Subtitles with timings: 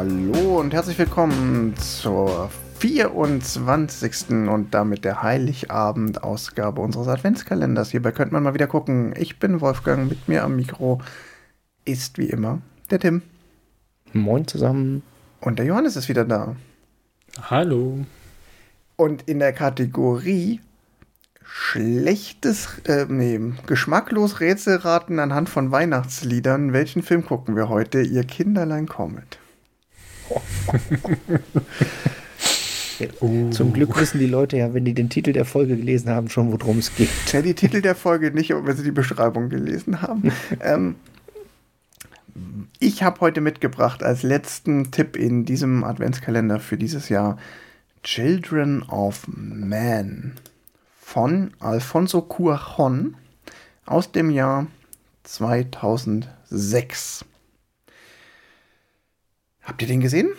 [0.00, 4.30] Hallo und herzlich willkommen zur 24.
[4.48, 7.90] und damit der Heiligabend-Ausgabe unseres Adventskalenders.
[7.90, 9.12] Hierbei könnte man mal wieder gucken.
[9.14, 11.02] Ich bin Wolfgang, mit mir am Mikro
[11.84, 13.20] ist wie immer der Tim.
[14.14, 15.02] Moin zusammen.
[15.42, 16.56] Und der Johannes ist wieder da.
[17.50, 17.98] Hallo.
[18.96, 20.62] Und in der Kategorie
[21.44, 26.72] schlechtes, äh, nee, geschmacklos Rätselraten anhand von Weihnachtsliedern.
[26.72, 28.00] Welchen Film gucken wir heute?
[28.00, 29.39] Ihr Kinderlein kommet.
[33.20, 33.50] oh.
[33.50, 36.52] Zum Glück wissen die Leute ja, wenn die den Titel der Folge gelesen haben, schon
[36.52, 37.08] worum es geht.
[37.32, 40.32] Ja, die Titel der Folge nicht, aber wenn sie die Beschreibung gelesen haben.
[40.60, 40.96] ähm,
[42.78, 47.38] ich habe heute mitgebracht als letzten Tipp in diesem Adventskalender für dieses Jahr
[48.02, 50.36] Children of Man
[50.98, 53.14] von Alfonso Cuarón
[53.84, 54.68] aus dem Jahr
[55.24, 57.24] 2006.
[59.62, 60.30] Habt ihr den gesehen?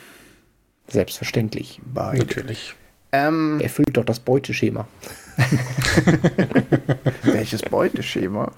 [0.91, 1.81] Selbstverständlich.
[1.85, 2.19] Beide.
[2.19, 2.75] Natürlich.
[3.13, 4.87] Ähm, Erfüllt doch das Beuteschema.
[7.23, 8.51] Welches Beuteschema?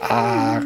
[0.00, 0.62] Ah,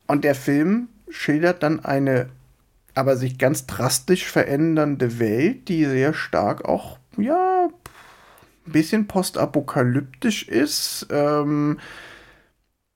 [0.07, 2.29] Und der Film schildert dann eine
[2.95, 7.69] aber sich ganz drastisch verändernde Welt, die sehr stark auch, ja,
[8.67, 11.79] ein bisschen postapokalyptisch ist, ähm,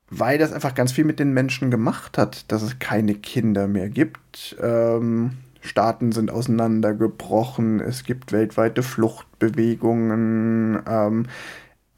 [0.09, 3.90] weil das einfach ganz viel mit den Menschen gemacht hat, dass es keine Kinder mehr
[3.90, 4.56] gibt.
[4.62, 10.80] Ähm, Staaten sind auseinandergebrochen, es gibt weltweite Fluchtbewegungen.
[10.88, 11.26] Ähm,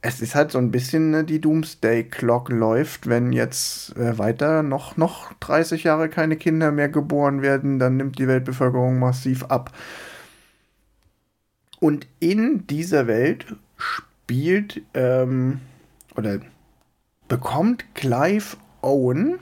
[0.08, 4.64] es ist halt so ein bisschen ne, die Doomsday Clock läuft, wenn jetzt äh, weiter
[4.64, 9.76] noch, noch 30 Jahre keine Kinder mehr geboren werden, dann nimmt die Weltbevölkerung massiv ab.
[11.82, 15.60] Und in dieser Welt spielt ähm,
[16.16, 16.40] oder
[17.28, 19.40] bekommt Clive Owen,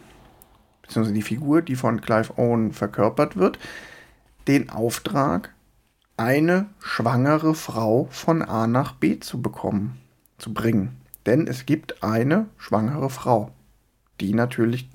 [0.81, 3.59] beziehungsweise die Figur, die von Clive Owen verkörpert wird,
[4.47, 5.53] den Auftrag,
[6.17, 10.01] eine schwangere Frau von A nach B zu bekommen
[10.38, 11.01] zu bringen.
[11.25, 13.51] Denn es gibt eine schwangere Frau,
[14.19, 14.88] die natürlich,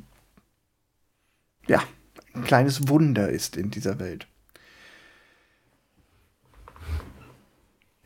[1.66, 1.82] ja,
[2.34, 4.26] ein kleines Wunder ist in dieser Welt.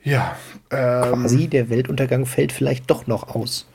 [0.02, 0.36] Ja.
[0.70, 3.66] Ähm, Quasi der Weltuntergang fällt vielleicht doch noch aus.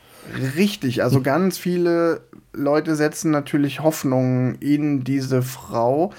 [0.55, 2.21] Richtig, also ganz viele
[2.53, 6.13] Leute setzen natürlich Hoffnung in diese Frau.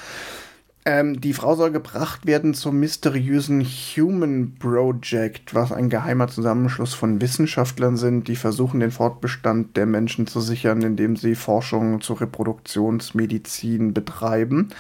[0.87, 7.21] Ähm, die Frau soll gebracht werden zum mysteriösen Human Project, was ein geheimer Zusammenschluss von
[7.21, 13.93] Wissenschaftlern sind, die versuchen, den Fortbestand der Menschen zu sichern, indem sie Forschung zur Reproduktionsmedizin
[13.93, 14.71] betreiben.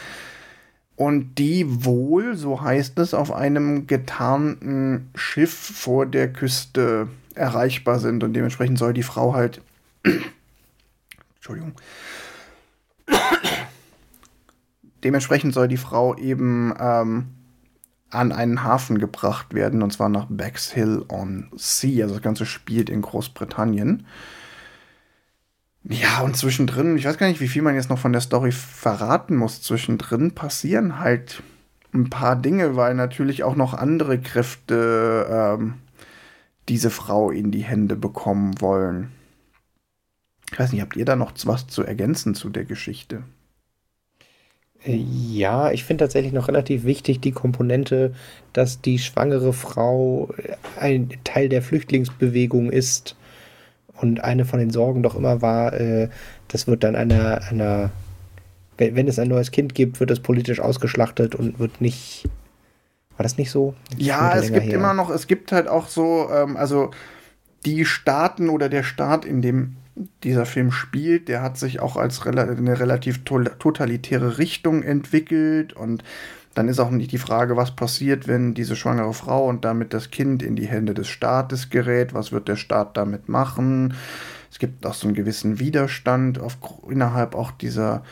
[0.97, 8.25] Und die wohl, so heißt es, auf einem getarnten Schiff vor der Küste erreichbar sind.
[8.25, 9.63] Und dementsprechend soll die Frau halt.
[11.37, 11.73] Entschuldigung
[15.05, 17.27] dementsprechend soll die Frau eben ähm,
[18.11, 22.05] an einen Hafen gebracht werden, und zwar nach Bexhill on Sea.
[22.05, 24.07] Also das Ganze spielt in Großbritannien.
[25.85, 28.53] Ja, und zwischendrin, ich weiß gar nicht, wie viel man jetzt noch von der Story
[28.53, 29.63] verraten muss.
[29.63, 31.43] Zwischendrin passieren halt
[31.95, 35.75] ein paar Dinge, weil natürlich auch noch andere Kräfte ähm,
[36.69, 39.11] diese Frau in die Hände bekommen wollen.
[40.53, 43.23] Ich weiß nicht, habt ihr da noch was zu ergänzen zu der Geschichte?
[44.85, 48.15] Ja, ich finde tatsächlich noch relativ wichtig die Komponente,
[48.55, 50.31] dass die schwangere Frau
[50.79, 53.15] ein Teil der Flüchtlingsbewegung ist
[54.01, 56.09] und eine von den Sorgen doch immer war, äh,
[56.49, 57.91] das wird dann einer, einer,
[58.79, 62.27] wenn es ein neues Kind gibt, wird es politisch ausgeschlachtet und wird nicht,
[63.17, 63.75] war das nicht so?
[63.91, 64.75] Das ja, es gibt her.
[64.75, 66.91] immer noch, es gibt halt auch so, ähm, also
[67.67, 69.77] die Staaten oder der Staat, in dem
[70.23, 75.73] dieser Film spielt, der hat sich auch als rela eine relativ to totalitäre Richtung entwickelt
[75.73, 76.05] und
[76.55, 80.11] dann ist auch nicht die Frage, was passiert, wenn diese schwangere Frau und damit das
[80.11, 83.95] Kind in die Hände des Staates gerät, was wird der Staat damit machen?
[84.51, 86.59] Es gibt auch so einen gewissen Widerstand auf,
[86.89, 88.03] innerhalb auch dieser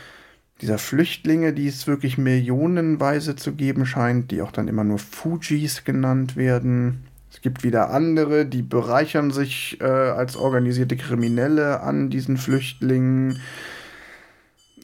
[0.61, 5.83] dieser Flüchtlinge, die es wirklich millionenweise zu geben scheint, die auch dann immer nur Fujis
[5.83, 7.05] genannt werden.
[7.39, 13.39] Es gibt wieder andere, die bereichern sich äh, als organisierte Kriminelle an diesen Flüchtlingen.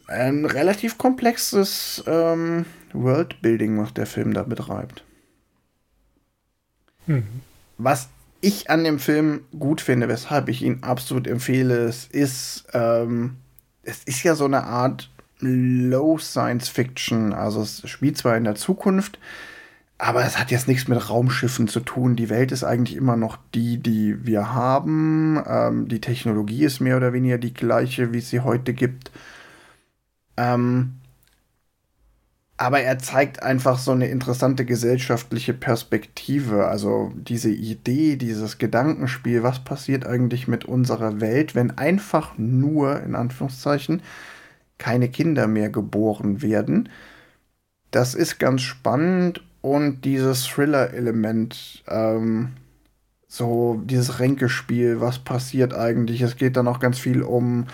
[0.07, 5.03] Ein relativ komplexes ähm, Worldbuilding, was der Film da betreibt.
[7.07, 7.25] Mhm.
[7.77, 8.07] Was
[8.39, 13.35] ich an dem Film gut finde, weshalb ich ihn absolut empfehle, es ist, ähm,
[13.83, 17.33] es ist ja so eine Art Low Science Fiction.
[17.33, 19.19] Also es spielt zwar in der Zukunft,
[19.97, 22.15] aber es hat jetzt nichts mit Raumschiffen zu tun.
[22.15, 25.41] Die Welt ist eigentlich immer noch die, die wir haben.
[25.47, 29.11] Ähm, die Technologie ist mehr oder weniger die gleiche, wie es sie heute gibt.
[30.37, 30.95] Ähm,
[32.57, 36.67] aber er zeigt einfach so eine interessante gesellschaftliche Perspektive.
[36.67, 43.15] Also diese Idee, dieses Gedankenspiel, was passiert eigentlich mit unserer Welt, wenn einfach nur, in
[43.15, 44.01] Anführungszeichen,
[44.77, 46.89] keine Kinder mehr geboren werden.
[47.91, 52.49] Das ist ganz spannend und dieses Thriller-Element, ähm,
[53.27, 56.21] so dieses Ränkespiel, was passiert eigentlich?
[56.21, 57.65] Es geht dann auch ganz viel um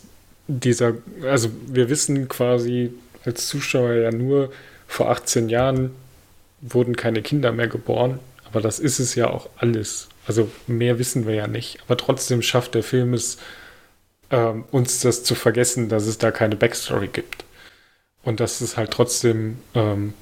[0.49, 2.93] dieser, also wir wissen quasi
[3.25, 4.53] als Zuschauer ja nur,
[4.87, 5.91] vor 18 Jahren
[6.61, 10.09] wurden keine Kinder mehr geboren, aber das ist es ja auch alles.
[10.27, 13.39] Also mehr wissen wir ja nicht, aber trotzdem schafft der Film es,
[14.31, 17.45] ähm, uns das zu vergessen, dass es da keine Backstory gibt.
[18.23, 20.15] Und dass es halt trotzdem, ähm,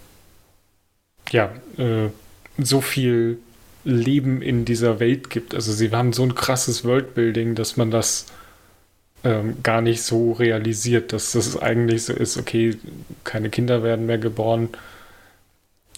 [1.31, 2.11] ja, äh,
[2.59, 3.39] so viel
[3.85, 5.55] Leben in dieser Welt gibt.
[5.55, 8.27] Also sie haben so ein krasses Worldbuilding, dass man das
[9.25, 12.77] ähm, gar nicht so realisiert, dass das eigentlich so ist, okay,
[13.25, 14.69] keine Kinder werden mehr geboren.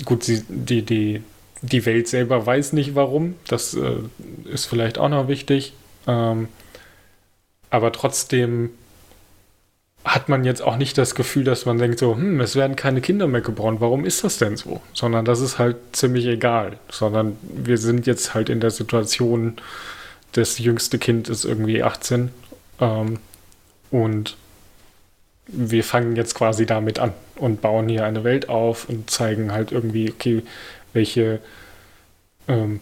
[0.05, 1.23] Gut, sie, die, die,
[1.63, 3.35] die Welt selber weiß nicht warum.
[3.49, 3.97] Das äh,
[4.45, 5.73] ist vielleicht auch noch wichtig.
[6.07, 6.49] Ähm,
[7.71, 8.71] aber trotzdem
[10.05, 13.01] hat man jetzt auch nicht das Gefühl, dass man denkt so, hm, es werden keine
[13.01, 14.81] Kinder mehr geboren, warum ist das denn so?
[14.93, 16.79] Sondern das ist halt ziemlich egal.
[16.89, 19.57] Sondern wir sind jetzt halt in der Situation,
[20.31, 22.31] das jüngste Kind ist irgendwie 18
[22.81, 23.19] ähm,
[23.91, 24.37] und
[25.49, 29.73] wir fangen jetzt quasi damit an und bauen hier eine Welt auf und zeigen halt
[29.73, 30.43] irgendwie, okay,
[30.93, 31.41] welche
[32.49, 32.81] ähm,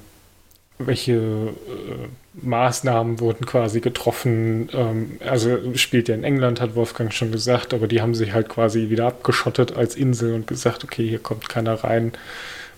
[0.79, 4.69] welche äh, Maßnahmen wurden quasi getroffen.
[4.73, 8.49] Ähm, also spielt ja in England, hat Wolfgang schon gesagt, aber die haben sich halt
[8.49, 12.13] quasi wieder abgeschottet als Insel und gesagt, okay, hier kommt keiner rein,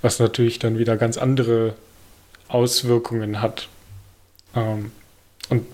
[0.02, 1.74] was natürlich dann wieder ganz andere
[2.48, 3.68] Auswirkungen hat.
[4.54, 4.92] Ähm,
[5.48, 5.66] und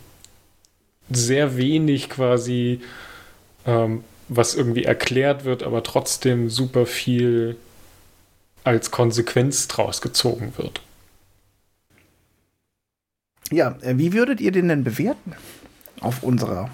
[1.11, 2.81] sehr wenig quasi,
[3.67, 7.57] ähm, was irgendwie erklärt wird, aber trotzdem super viel
[8.65, 10.81] als Konsequenz draus gezogen wird.
[13.53, 15.35] Ja, äh, wie würdet ihr den denn bewerten?
[16.01, 16.71] Auf unserer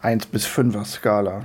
[0.00, 1.44] 1 bis 5er Skala.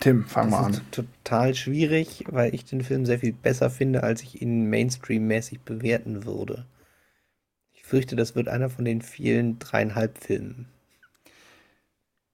[0.00, 0.80] Tim, fang das mal an.
[0.90, 6.24] total schwierig, weil ich den Film sehr viel besser finde, als ich ihn Mainstream-mäßig bewerten
[6.24, 6.66] würde.
[7.72, 10.66] Ich fürchte, das wird einer von den vielen dreieinhalb Filmen.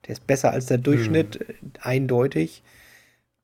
[0.06, 1.72] Der ist besser als der Durchschnitt, hm.
[1.80, 2.62] eindeutig.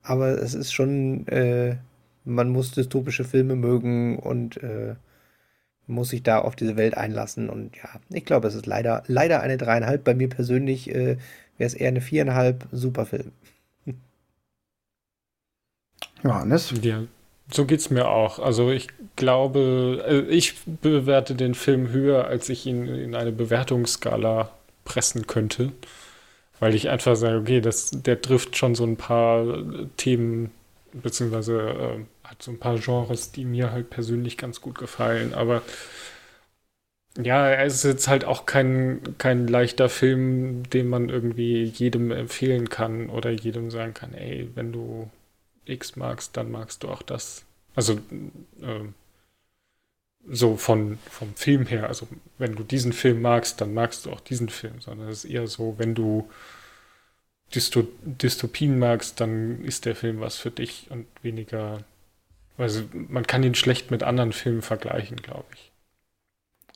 [0.02, 1.76] Aber es ist schon, äh,
[2.24, 4.94] man muss dystopische Filme mögen und äh,
[5.86, 7.48] muss sich da auf diese Welt einlassen.
[7.48, 10.04] Und ja, ich glaube, es ist leider, leider eine dreieinhalb.
[10.04, 11.16] Bei mir persönlich äh,
[11.58, 12.66] wäre es eher eine viereinhalb.
[12.72, 13.32] Super Film.
[16.22, 16.72] Johannes?
[16.82, 17.02] Ja,
[17.50, 18.38] so geht es mir auch.
[18.38, 24.50] Also ich glaube, äh, ich bewerte den Film höher, als ich ihn in eine Bewertungsskala
[24.84, 25.72] pressen könnte.
[26.58, 29.44] Weil ich einfach sage, okay, das, der trifft schon so ein paar
[29.98, 30.50] Themen,
[31.02, 35.34] beziehungsweise äh, hat so ein paar Genres, die mir halt persönlich ganz gut gefallen.
[35.34, 35.62] Aber
[37.22, 42.68] ja, er ist jetzt halt auch kein, kein leichter Film, den man irgendwie jedem empfehlen
[42.68, 45.10] kann oder jedem sagen kann, ey, wenn du
[45.64, 47.44] X magst, dann magst du auch das.
[47.74, 47.94] Also
[48.62, 48.84] äh,
[50.28, 54.20] so von, vom Film her, also wenn du diesen Film magst, dann magst du auch
[54.20, 56.28] diesen Film, sondern es ist eher so, wenn du
[57.56, 61.78] Dysto Dystopien magst, dann ist der Film was für dich und weniger,
[62.58, 65.72] also man kann ihn schlecht mit anderen Filmen vergleichen, glaube ich.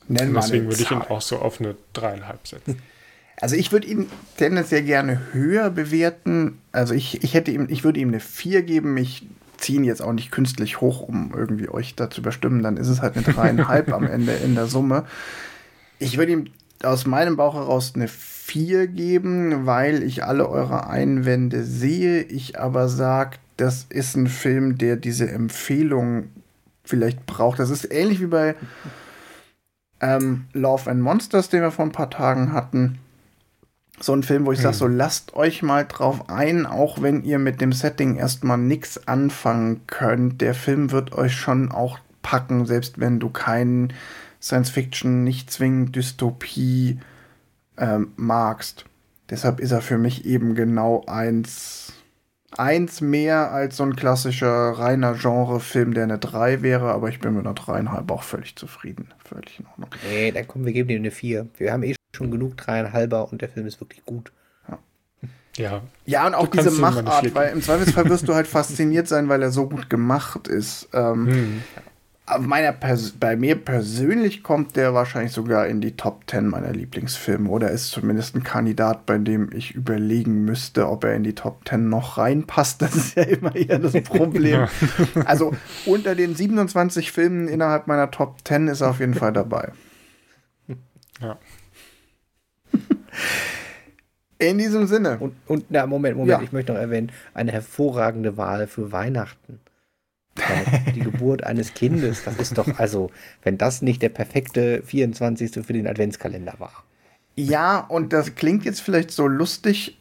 [0.07, 2.81] Nennen Deswegen würde ich ihn auch so auf eine dreieinhalb setzen.
[3.39, 4.07] Also ich würde ihn
[4.37, 6.59] tendenziell gerne höher bewerten.
[6.71, 8.95] Also ich, ich hätte ihm, ich würde ihm eine 4 geben.
[8.97, 9.25] Ich
[9.57, 12.61] ziehe ihn jetzt auch nicht künstlich hoch, um irgendwie euch da zu bestimmen.
[12.61, 15.07] Dann ist es halt eine dreieinhalb am Ende in der Summe.
[15.97, 16.51] Ich würde ihm
[16.85, 22.21] aus meinem Bauch heraus eine 4 geben, weil ich alle eure Einwände sehe.
[22.23, 26.29] Ich aber sage, das ist ein Film, der diese Empfehlung
[26.83, 27.59] vielleicht braucht.
[27.59, 28.55] Das ist ähnlich wie bei
[29.99, 32.99] ähm, Love and Monsters, den wir vor ein paar Tagen hatten
[34.03, 34.63] so ein Film, wo ich hm.
[34.63, 39.07] sage, so lasst euch mal drauf ein, auch wenn ihr mit dem Setting erstmal nichts
[39.07, 40.41] anfangen könnt.
[40.41, 43.93] Der Film wird euch schon auch packen, selbst wenn du keinen
[44.41, 46.99] Science Fiction, nicht zwingend Dystopie
[47.77, 48.85] ähm, magst.
[49.29, 51.93] Deshalb ist er für mich eben genau eins,
[52.57, 57.35] eins mehr als so ein klassischer reiner Genre-Film, der eine 3 wäre, aber ich bin
[57.35, 59.13] mit einer 3,5 auch völlig zufrieden.
[59.23, 59.89] Völlig in Ordnung.
[60.09, 61.47] Nee, dann kommen wir geben ihm eine 4.
[61.57, 64.31] Wir haben eh schon genug dreieinhalber und der Film ist wirklich gut.
[65.57, 65.81] Ja.
[66.05, 69.51] Ja, und auch diese Machart, weil im Zweifelsfall wirst du halt fasziniert sein, weil er
[69.51, 70.89] so gut gemacht ist.
[70.93, 71.63] Ähm, hm.
[72.39, 72.73] Meiner
[73.19, 77.89] bei mir persönlich kommt der wahrscheinlich sogar in die Top 10 meiner Lieblingsfilme oder ist
[77.91, 82.17] zumindest ein Kandidat, bei dem ich überlegen müsste, ob er in die Top 10 noch
[82.17, 82.81] reinpasst.
[82.81, 84.61] Das ist ja immer eher das Problem.
[84.61, 84.69] ja.
[85.25, 85.53] Also
[85.85, 89.71] unter den 27 Filmen innerhalb meiner Top 10 ist er auf jeden Fall dabei.
[91.21, 91.37] Ja.
[94.39, 95.19] In diesem Sinne.
[95.19, 96.43] Und, und na, Moment, Moment, ja.
[96.43, 99.59] ich möchte noch erwähnen, eine hervorragende Wahl für Weihnachten.
[100.95, 103.11] Die Geburt eines Kindes, das ist doch, also,
[103.43, 105.65] wenn das nicht der perfekte 24.
[105.65, 106.83] für den Adventskalender war.
[107.35, 109.97] Ja, und das klingt jetzt vielleicht so lustig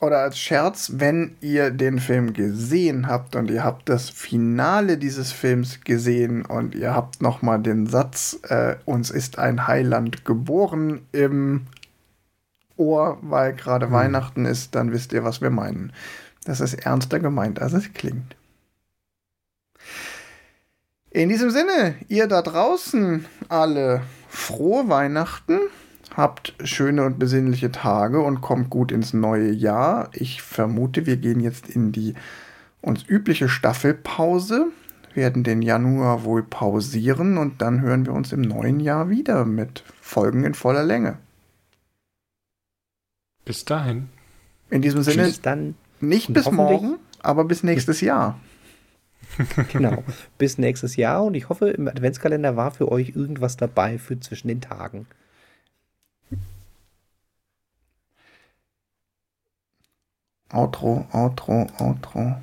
[0.00, 5.32] oder als Scherz, wenn ihr den Film gesehen habt und ihr habt das Finale dieses
[5.32, 11.00] Films gesehen und ihr habt noch mal den Satz, äh, uns ist ein Heiland geboren
[11.12, 11.62] im
[12.76, 13.92] Ohr, weil gerade hm.
[13.92, 15.92] Weihnachten ist, dann wisst ihr, was wir meinen.
[16.44, 18.36] Das ist ernster gemeint, als es klingt.
[21.14, 25.60] In diesem Sinne, ihr da draußen alle frohe Weihnachten,
[26.16, 30.10] habt schöne und besinnliche Tage und kommt gut ins neue Jahr.
[30.12, 32.14] Ich vermute, wir gehen jetzt in die
[32.80, 34.72] uns übliche Staffelpause,
[35.14, 39.84] werden den Januar wohl pausieren und dann hören wir uns im neuen Jahr wieder mit
[40.00, 41.18] Folgen in voller Länge.
[43.44, 44.08] Bis dahin.
[44.68, 45.76] In diesem Sinne, dann.
[46.00, 48.36] Nicht bis morgen, aber bis nächstes Jahr.
[49.72, 50.02] Genau,
[50.38, 54.48] bis nächstes Jahr und ich hoffe, im Adventskalender war für euch irgendwas dabei für zwischen
[54.48, 55.06] den Tagen.
[60.52, 62.36] Outro, Outro, Outro.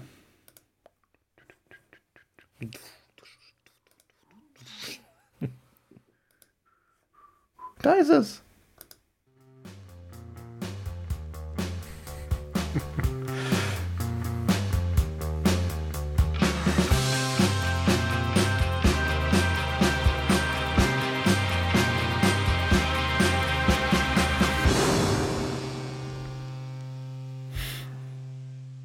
[7.82, 8.44] Da ist es.